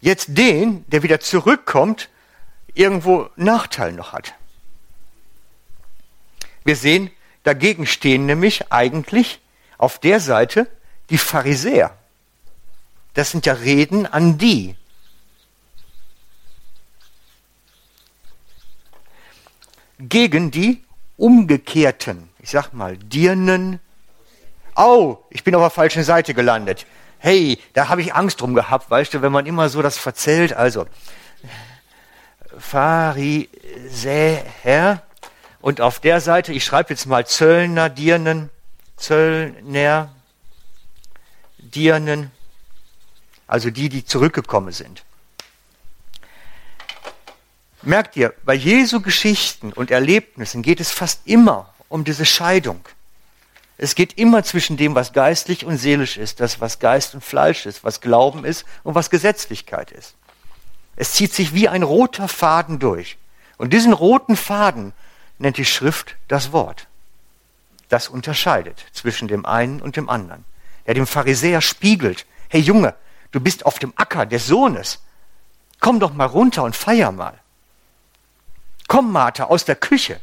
[0.00, 2.10] jetzt den, der wieder zurückkommt,
[2.74, 4.34] irgendwo Nachteil noch hat.
[6.64, 7.10] Wir sehen,
[7.44, 9.40] dagegen stehen nämlich eigentlich
[9.78, 10.66] auf der Seite
[11.10, 11.96] die Pharisäer.
[13.14, 14.76] Das sind ja Reden an die.
[20.08, 20.82] Gegen die
[21.16, 23.80] umgekehrten, ich sag mal, Dirnen.
[24.74, 26.84] Au, ich bin auf der falschen Seite gelandet.
[27.18, 30.52] Hey, da habe ich Angst drum gehabt, weißt du, wenn man immer so das verzählt.
[30.52, 30.86] Also,
[32.58, 33.48] Pharisäer,
[35.60, 38.50] und auf der Seite, ich schreibe jetzt mal Zöllner, Dirnen,
[38.98, 40.14] Zöllner,
[41.56, 42.30] Dirnen,
[43.46, 45.04] also die, die zurückgekommen sind.
[47.86, 52.80] Merkt ihr, bei Jesu Geschichten und Erlebnissen geht es fast immer um diese Scheidung.
[53.76, 57.66] Es geht immer zwischen dem, was geistlich und seelisch ist, das, was Geist und Fleisch
[57.66, 60.14] ist, was Glauben ist und was Gesetzlichkeit ist.
[60.96, 63.18] Es zieht sich wie ein roter Faden durch.
[63.58, 64.94] Und diesen roten Faden
[65.38, 66.86] nennt die Schrift das Wort.
[67.90, 70.46] Das unterscheidet zwischen dem einen und dem anderen.
[70.86, 72.94] Der dem Pharisäer spiegelt, hey Junge,
[73.32, 75.02] du bist auf dem Acker des Sohnes.
[75.80, 77.38] Komm doch mal runter und feier mal.
[78.88, 80.20] Komm, Martha, aus der Küche.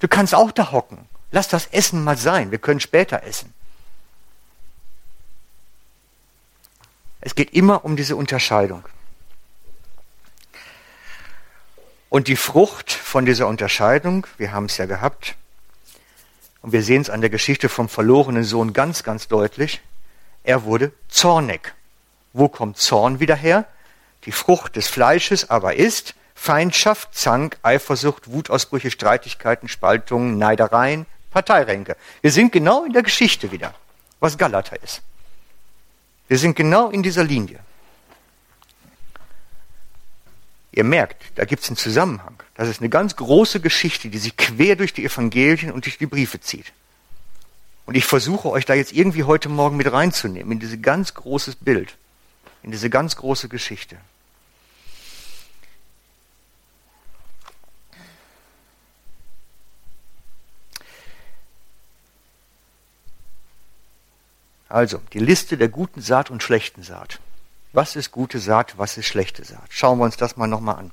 [0.00, 1.08] Du kannst auch da hocken.
[1.30, 2.50] Lass das Essen mal sein.
[2.50, 3.52] Wir können später essen.
[7.20, 8.84] Es geht immer um diese Unterscheidung.
[12.08, 15.34] Und die Frucht von dieser Unterscheidung, wir haben es ja gehabt,
[16.62, 19.80] und wir sehen es an der Geschichte vom verlorenen Sohn ganz, ganz deutlich,
[20.44, 21.74] er wurde zornig.
[22.32, 23.66] Wo kommt Zorn wieder her?
[24.24, 31.96] Die Frucht des Fleisches aber ist Feindschaft, Zank, Eifersucht, Wutausbrüche, Streitigkeiten, Spaltungen, Neidereien, Parteiränke.
[32.20, 33.74] Wir sind genau in der Geschichte wieder,
[34.20, 35.02] was Galater ist.
[36.28, 37.58] Wir sind genau in dieser Linie.
[40.72, 42.36] Ihr merkt, da gibt es einen Zusammenhang.
[42.54, 46.06] Das ist eine ganz große Geschichte, die sich quer durch die Evangelien und durch die
[46.06, 46.72] Briefe zieht.
[47.86, 51.56] Und ich versuche euch da jetzt irgendwie heute Morgen mit reinzunehmen, in dieses ganz großes
[51.56, 51.96] Bild,
[52.62, 53.96] in diese ganz große Geschichte.
[64.68, 67.20] Also, die Liste der guten Saat und schlechten Saat.
[67.72, 69.66] Was ist gute Saat, was ist schlechte Saat?
[69.68, 70.90] Schauen wir uns das mal nochmal an.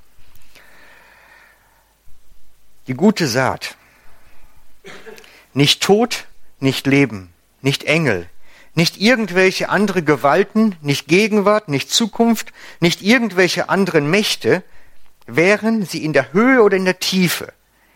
[2.87, 3.77] Die gute Saat.
[5.53, 6.25] Nicht Tod,
[6.59, 8.29] nicht Leben, nicht Engel,
[8.75, 14.63] nicht irgendwelche andere Gewalten, nicht Gegenwart, nicht Zukunft, nicht irgendwelche anderen Mächte,
[15.25, 17.53] wären sie in der Höhe oder in der Tiefe,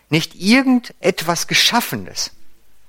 [0.08, 2.30] nicht irgendetwas Geschaffenes,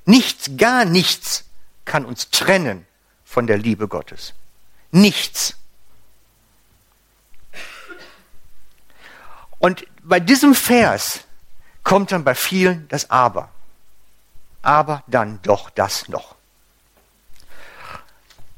[0.05, 1.48] nichts, gar nichts
[1.89, 2.85] kann uns trennen
[3.25, 4.35] von der Liebe Gottes.
[4.91, 5.55] Nichts.
[9.57, 11.21] Und bei diesem Vers
[11.83, 13.49] kommt dann bei vielen das Aber.
[14.61, 16.35] Aber dann doch das noch.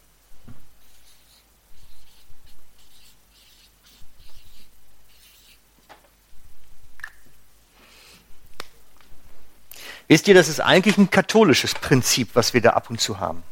[10.07, 13.43] Wisst ihr, das ist eigentlich ein katholisches Prinzip, was wir da ab und zu haben.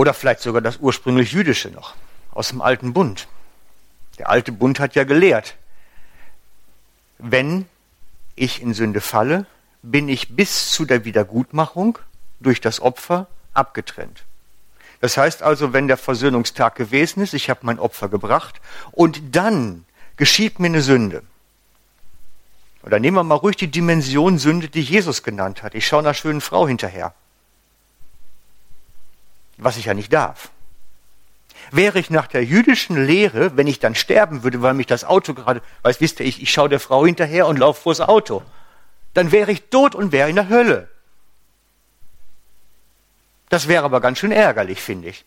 [0.00, 1.94] Oder vielleicht sogar das ursprünglich jüdische noch,
[2.30, 3.28] aus dem alten Bund.
[4.16, 5.56] Der alte Bund hat ja gelehrt,
[7.18, 7.66] wenn
[8.34, 9.44] ich in Sünde falle,
[9.82, 11.98] bin ich bis zu der Wiedergutmachung
[12.40, 14.24] durch das Opfer abgetrennt.
[15.02, 18.58] Das heißt also, wenn der Versöhnungstag gewesen ist, ich habe mein Opfer gebracht
[18.92, 19.84] und dann
[20.16, 21.22] geschieht mir eine Sünde,
[22.82, 25.74] oder nehmen wir mal ruhig die Dimension Sünde, die Jesus genannt hat.
[25.74, 27.12] Ich schaue einer schönen Frau hinterher.
[29.60, 30.50] Was ich ja nicht darf.
[31.70, 35.34] Wäre ich nach der jüdischen Lehre, wenn ich dann sterben würde, weil mich das Auto
[35.34, 38.42] gerade, weißt, wisst ihr, ich, ich schaue der Frau hinterher und laufe vors Auto,
[39.14, 40.88] dann wäre ich tot und wäre in der Hölle.
[43.50, 45.24] Das wäre aber ganz schön ärgerlich, finde ich.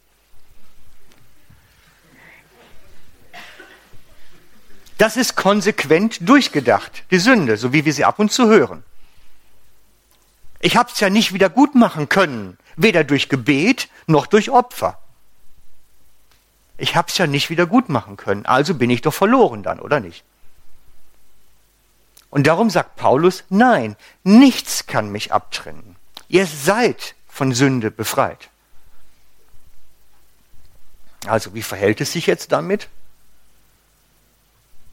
[4.98, 8.84] Das ist konsequent durchgedacht, die Sünde, so wie wir sie ab und zu hören.
[10.60, 14.97] Ich habe es ja nicht wieder gut machen können, weder durch Gebet noch durch Opfer.
[16.78, 19.80] Ich habe es ja nicht wieder gut machen können, also bin ich doch verloren dann,
[19.80, 20.24] oder nicht?
[22.30, 25.95] Und darum sagt Paulus, nein, nichts kann mich abtrennen.
[26.30, 28.49] Ihr seid von Sünde befreit.
[31.28, 32.89] Also wie verhält es sich jetzt damit?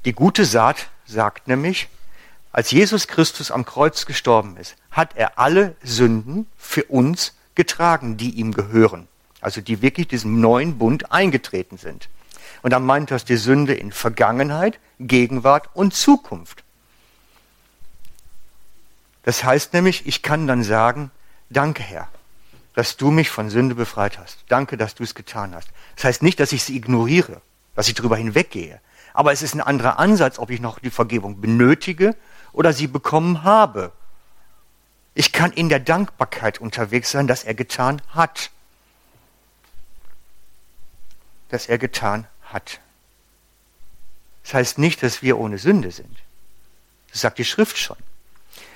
[0.05, 1.89] Die gute Saat sagt nämlich,
[2.53, 8.31] als Jesus Christus am Kreuz gestorben ist, hat er alle Sünden für uns getragen, die
[8.31, 9.07] ihm gehören.
[9.43, 12.09] Also die wirklich diesem neuen Bund eingetreten sind.
[12.63, 16.65] Und dann meint das die Sünde in Vergangenheit, Gegenwart und Zukunft.
[19.25, 21.11] Das heißt nämlich, ich kann dann sagen,
[21.51, 22.09] danke Herr,
[22.75, 24.39] dass du mich von Sünde befreit hast.
[24.49, 25.69] Danke, dass du es getan hast.
[25.97, 27.43] Das heißt nicht, dass ich sie ignoriere,
[27.75, 28.81] dass ich darüber hinweggehe.
[29.13, 32.17] Aber es ist ein anderer Ansatz, ob ich noch die Vergebung benötige
[32.53, 33.93] oder sie bekommen habe.
[35.15, 38.51] Ich kann in der Dankbarkeit unterwegs sein, dass er getan hat.
[41.49, 42.81] Dass er getan hat.
[44.45, 46.17] Das heißt nicht, dass wir ohne Sünde sind.
[47.11, 47.97] Das sagt die Schrift schon.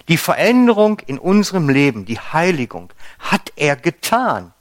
[0.08, 4.52] Die Veränderung in unserem Leben, die Heiligung, hat er getan.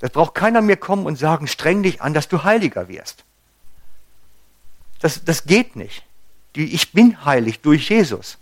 [0.00, 3.24] Das braucht keiner mehr kommen und sagen, streng dich an, dass du heiliger wirst.
[5.00, 6.04] Das, das geht nicht.
[6.54, 8.38] Ich bin heilig durch Jesus.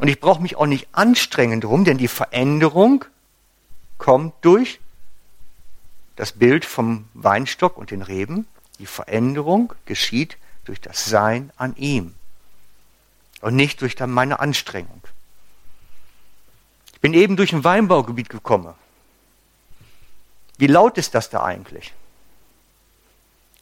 [0.00, 3.04] Und ich brauche mich auch nicht anstrengen drum, denn die Veränderung
[3.98, 4.80] kommt durch
[6.16, 8.46] das Bild vom Weinstock und den Reben.
[8.78, 12.14] Die Veränderung geschieht durch das Sein an ihm
[13.42, 15.02] und nicht durch meine Anstrengung.
[16.94, 18.72] Ich bin eben durch ein Weinbaugebiet gekommen.
[20.56, 21.92] Wie laut ist das da eigentlich?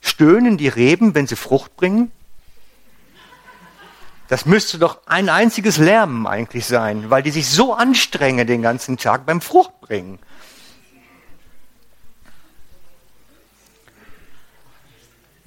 [0.00, 2.12] Stöhnen die Reben, wenn sie Frucht bringen?
[4.28, 8.96] Das müsste doch ein einziges Lärmen eigentlich sein, weil die sich so anstrengen den ganzen
[8.98, 10.18] Tag beim Fruchtbringen.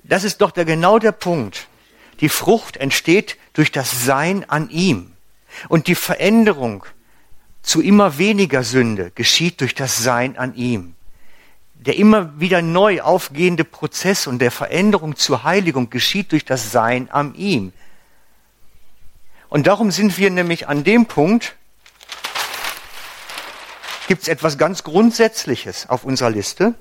[0.04, 1.68] Das ist doch der, genau der Punkt.
[2.20, 5.14] Die Frucht entsteht durch das Sein an ihm.
[5.70, 6.86] Und die Veränderung
[7.62, 10.96] zu immer weniger Sünde geschieht durch das Sein an ihm
[11.82, 17.10] der immer wieder neu aufgehende Prozess und der Veränderung zur Heiligung geschieht durch das Sein
[17.12, 17.74] am ihm.
[19.52, 21.58] Und darum sind wir nämlich an dem Punkt,
[24.08, 26.74] gibt es etwas ganz Grundsätzliches auf unserer Liste.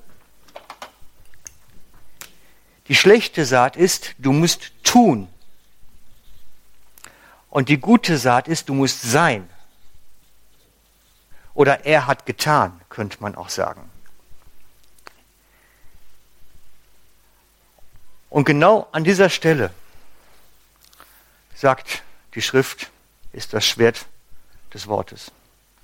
[2.87, 5.27] Die schlechte Saat ist, du musst tun.
[7.49, 9.49] Und die gute Saat ist, du musst sein.
[11.53, 13.91] Oder er hat getan, könnte man auch sagen.
[18.29, 19.71] Und genau an dieser Stelle
[21.53, 22.03] sagt
[22.35, 22.89] die Schrift,
[23.33, 24.05] ist das Schwert
[24.73, 25.31] des Wortes.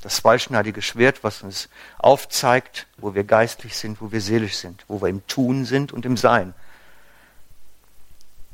[0.02, 5.02] Das zweischneidige Schwert, was uns aufzeigt, wo wir geistlich sind, wo wir seelisch sind, wo
[5.02, 6.54] wir im Tun sind und im Sein.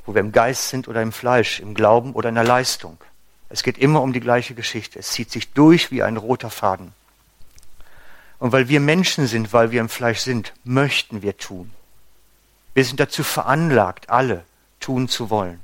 [0.05, 2.97] Wo wir im Geist sind oder im Fleisch, im Glauben oder in der Leistung.
[3.49, 4.99] Es geht immer um die gleiche Geschichte.
[4.99, 6.93] Es zieht sich durch wie ein roter Faden.
[8.39, 11.71] Und weil wir Menschen sind, weil wir im Fleisch sind, möchten wir tun.
[12.73, 14.43] Wir sind dazu veranlagt, alle
[14.79, 15.61] tun zu wollen.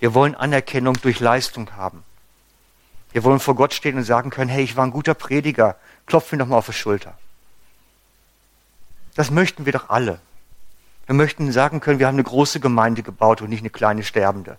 [0.00, 2.04] Wir wollen Anerkennung durch Leistung haben.
[3.12, 5.76] Wir wollen vor Gott stehen und sagen können, hey, ich war ein guter Prediger,
[6.06, 7.16] klopf mir doch mal auf die Schulter.
[9.14, 10.20] Das möchten wir doch alle.
[11.06, 14.58] Wir möchten sagen können, wir haben eine große Gemeinde gebaut und nicht eine kleine Sterbende.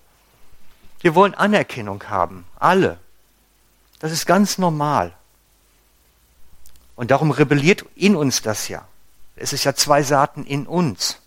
[1.00, 3.00] Wir wollen Anerkennung haben, alle.
[4.00, 5.14] Das ist ganz normal.
[6.96, 8.86] Und darum rebelliert in uns das ja.
[9.36, 11.19] Es ist ja zwei Saaten in uns.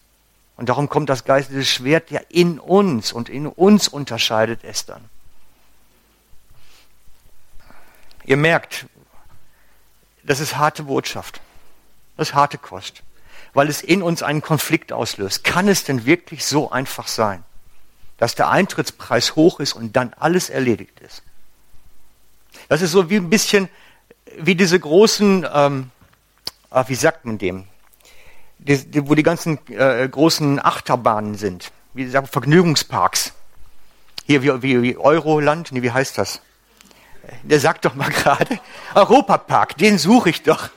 [0.63, 5.03] Und darum kommt das geistige Schwert ja in uns und in uns unterscheidet es dann.
[8.23, 8.87] Ihr merkt,
[10.23, 11.41] das ist harte Botschaft.
[12.17, 13.03] Das ist harte Kost,
[13.55, 15.43] weil es in uns einen Konflikt auslöst.
[15.43, 17.43] Kann es denn wirklich so einfach sein,
[18.19, 21.25] dass der Eintrittspreis hoch ist und dann alles erledigt ist?
[22.69, 23.69] Das ist so wie ein bisschen
[24.39, 25.91] wie diese großen, ähm,
[26.71, 27.67] ah, wie sagt man dem,
[28.67, 33.33] die, die, wo die ganzen äh, großen Achterbahnen sind, wie sagen Vergnügungsparks.
[34.25, 36.41] Hier wie, wie, wie Euroland, nee, wie heißt das?
[37.43, 38.59] Der sagt doch mal gerade,
[38.95, 40.71] Europapark, den suche ich doch.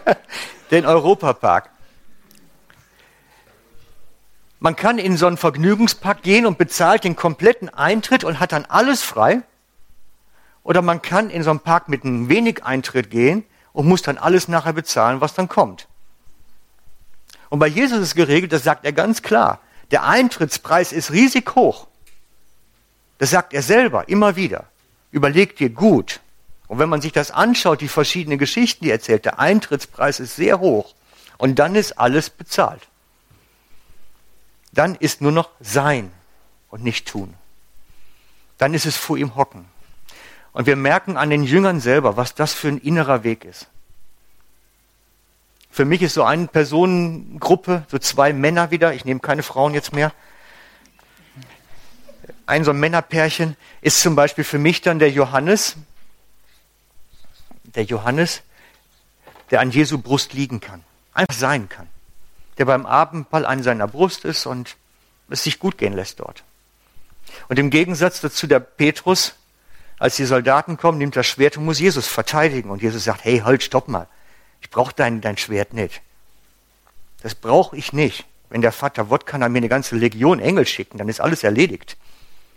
[0.70, 1.70] den Europapark.
[4.58, 8.64] Man kann in so einen Vergnügungspark gehen und bezahlt den kompletten Eintritt und hat dann
[8.64, 9.42] alles frei.
[10.62, 14.16] Oder man kann in so einen Park mit einem wenig Eintritt gehen und muss dann
[14.16, 15.86] alles nachher bezahlen, was dann kommt.
[17.48, 21.86] Und bei Jesus ist geregelt, das sagt er ganz klar, der Eintrittspreis ist riesig hoch.
[23.18, 24.66] Das sagt er selber immer wieder.
[25.10, 26.20] Überleg dir gut.
[26.66, 30.36] Und wenn man sich das anschaut, die verschiedenen Geschichten, die er erzählt, der Eintrittspreis ist
[30.36, 30.94] sehr hoch.
[31.38, 32.82] Und dann ist alles bezahlt.
[34.72, 36.10] Dann ist nur noch sein
[36.70, 37.34] und nicht tun.
[38.58, 39.66] Dann ist es vor ihm hocken.
[40.52, 43.68] Und wir merken an den Jüngern selber, was das für ein innerer Weg ist.
[45.76, 49.92] Für mich ist so eine Personengruppe, so zwei Männer wieder, ich nehme keine Frauen jetzt
[49.92, 50.10] mehr,
[52.46, 55.76] ein so ein Männerpärchen ist zum Beispiel für mich dann der Johannes,
[57.64, 58.40] der Johannes,
[59.50, 61.88] der an Jesu Brust liegen kann, einfach sein kann,
[62.56, 64.76] der beim Abendball an seiner Brust ist und
[65.28, 66.42] es sich gut gehen lässt dort.
[67.48, 69.34] Und im Gegensatz dazu der Petrus,
[69.98, 72.70] als die Soldaten kommen, nimmt das Schwert und muss Jesus verteidigen.
[72.70, 74.08] Und Jesus sagt, hey, halt, stopp mal.
[74.66, 76.02] Ich brauche dein, dein Schwert nicht.
[77.22, 78.26] Das brauche ich nicht.
[78.50, 81.44] Wenn der Vater Wott kann er mir eine ganze Legion Engel schicken, dann ist alles
[81.44, 81.96] erledigt.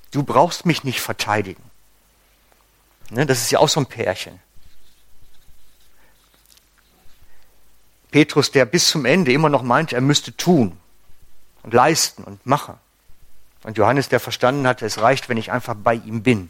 [0.10, 1.62] Du brauchst mich nicht verteidigen.
[3.12, 4.40] Ne, das ist ja auch so ein Pärchen.
[8.10, 10.80] Petrus, der bis zum Ende immer noch meint, er müsste tun
[11.62, 12.74] und leisten und machen.
[13.62, 16.50] Und Johannes, der verstanden hat, es reicht, wenn ich einfach bei ihm bin.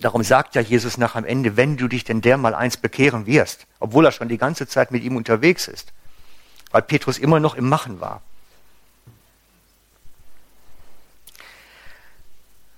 [0.00, 3.26] Darum sagt ja Jesus nach am Ende, wenn du dich denn der mal eins bekehren
[3.26, 5.92] wirst, obwohl er schon die ganze Zeit mit ihm unterwegs ist,
[6.70, 8.22] weil Petrus immer noch im Machen war.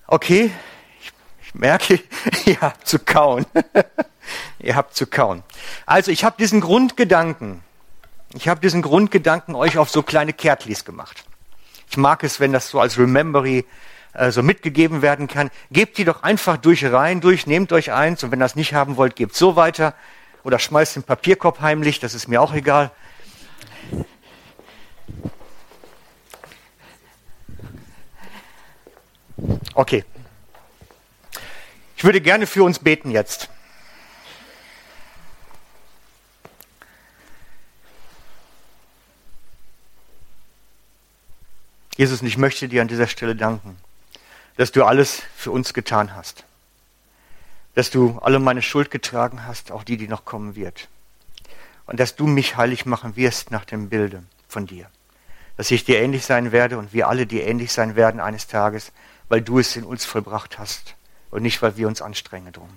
[0.06, 0.50] Okay,
[1.00, 1.12] ich,
[1.42, 2.00] ich merke,
[2.46, 3.44] ihr habt zu kauen.
[4.58, 5.42] ihr habt zu kauen.
[5.86, 7.62] Also ich habe diesen Grundgedanken,
[8.34, 11.24] ich habe diesen Grundgedanken euch auf so kleine Kärtlis gemacht.
[11.90, 13.66] Ich mag es, wenn das so als Remembery
[14.30, 15.50] so mitgegeben werden kann.
[15.70, 18.74] Gebt die doch einfach durch rein durch, nehmt euch eins und wenn ihr das nicht
[18.74, 19.94] haben wollt, gebt so weiter
[20.44, 22.90] oder schmeißt den Papierkorb heimlich, das ist mir auch egal.
[29.74, 30.04] Okay.
[31.96, 33.48] Ich würde gerne für uns beten jetzt.
[41.96, 43.76] Jesus, ich möchte dir an dieser Stelle danken
[44.58, 46.44] dass du alles für uns getan hast.
[47.74, 50.88] Dass du alle meine Schuld getragen hast, auch die, die noch kommen wird.
[51.86, 54.90] Und dass du mich heilig machen wirst nach dem Bilde von dir.
[55.56, 58.90] Dass ich dir ähnlich sein werde und wir alle dir ähnlich sein werden eines Tages,
[59.28, 60.96] weil du es in uns vollbracht hast
[61.30, 62.70] und nicht, weil wir uns anstrengen drum.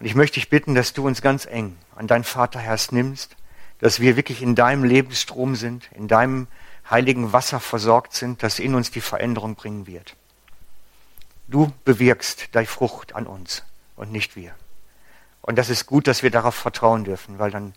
[0.00, 3.36] Und ich möchte dich bitten, dass du uns ganz eng an dein Vaterherz nimmst,
[3.78, 6.48] dass wir wirklich in deinem Lebensstrom sind, in deinem
[6.90, 10.16] heiligen Wasser versorgt sind, das in uns die Veränderung bringen wird.
[11.46, 13.64] Du bewirkst deine Frucht an uns
[13.96, 14.54] und nicht wir.
[15.42, 17.74] Und das ist gut, dass wir darauf vertrauen dürfen, weil dann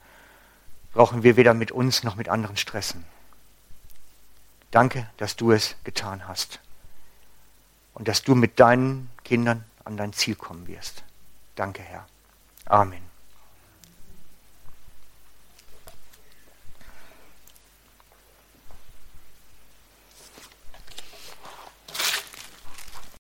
[0.93, 3.05] brauchen wir weder mit uns noch mit anderen stressen.
[4.71, 6.59] Danke, dass du es getan hast
[7.93, 11.03] und dass du mit deinen Kindern an dein Ziel kommen wirst.
[11.55, 12.07] Danke, Herr.
[12.65, 13.10] Amen.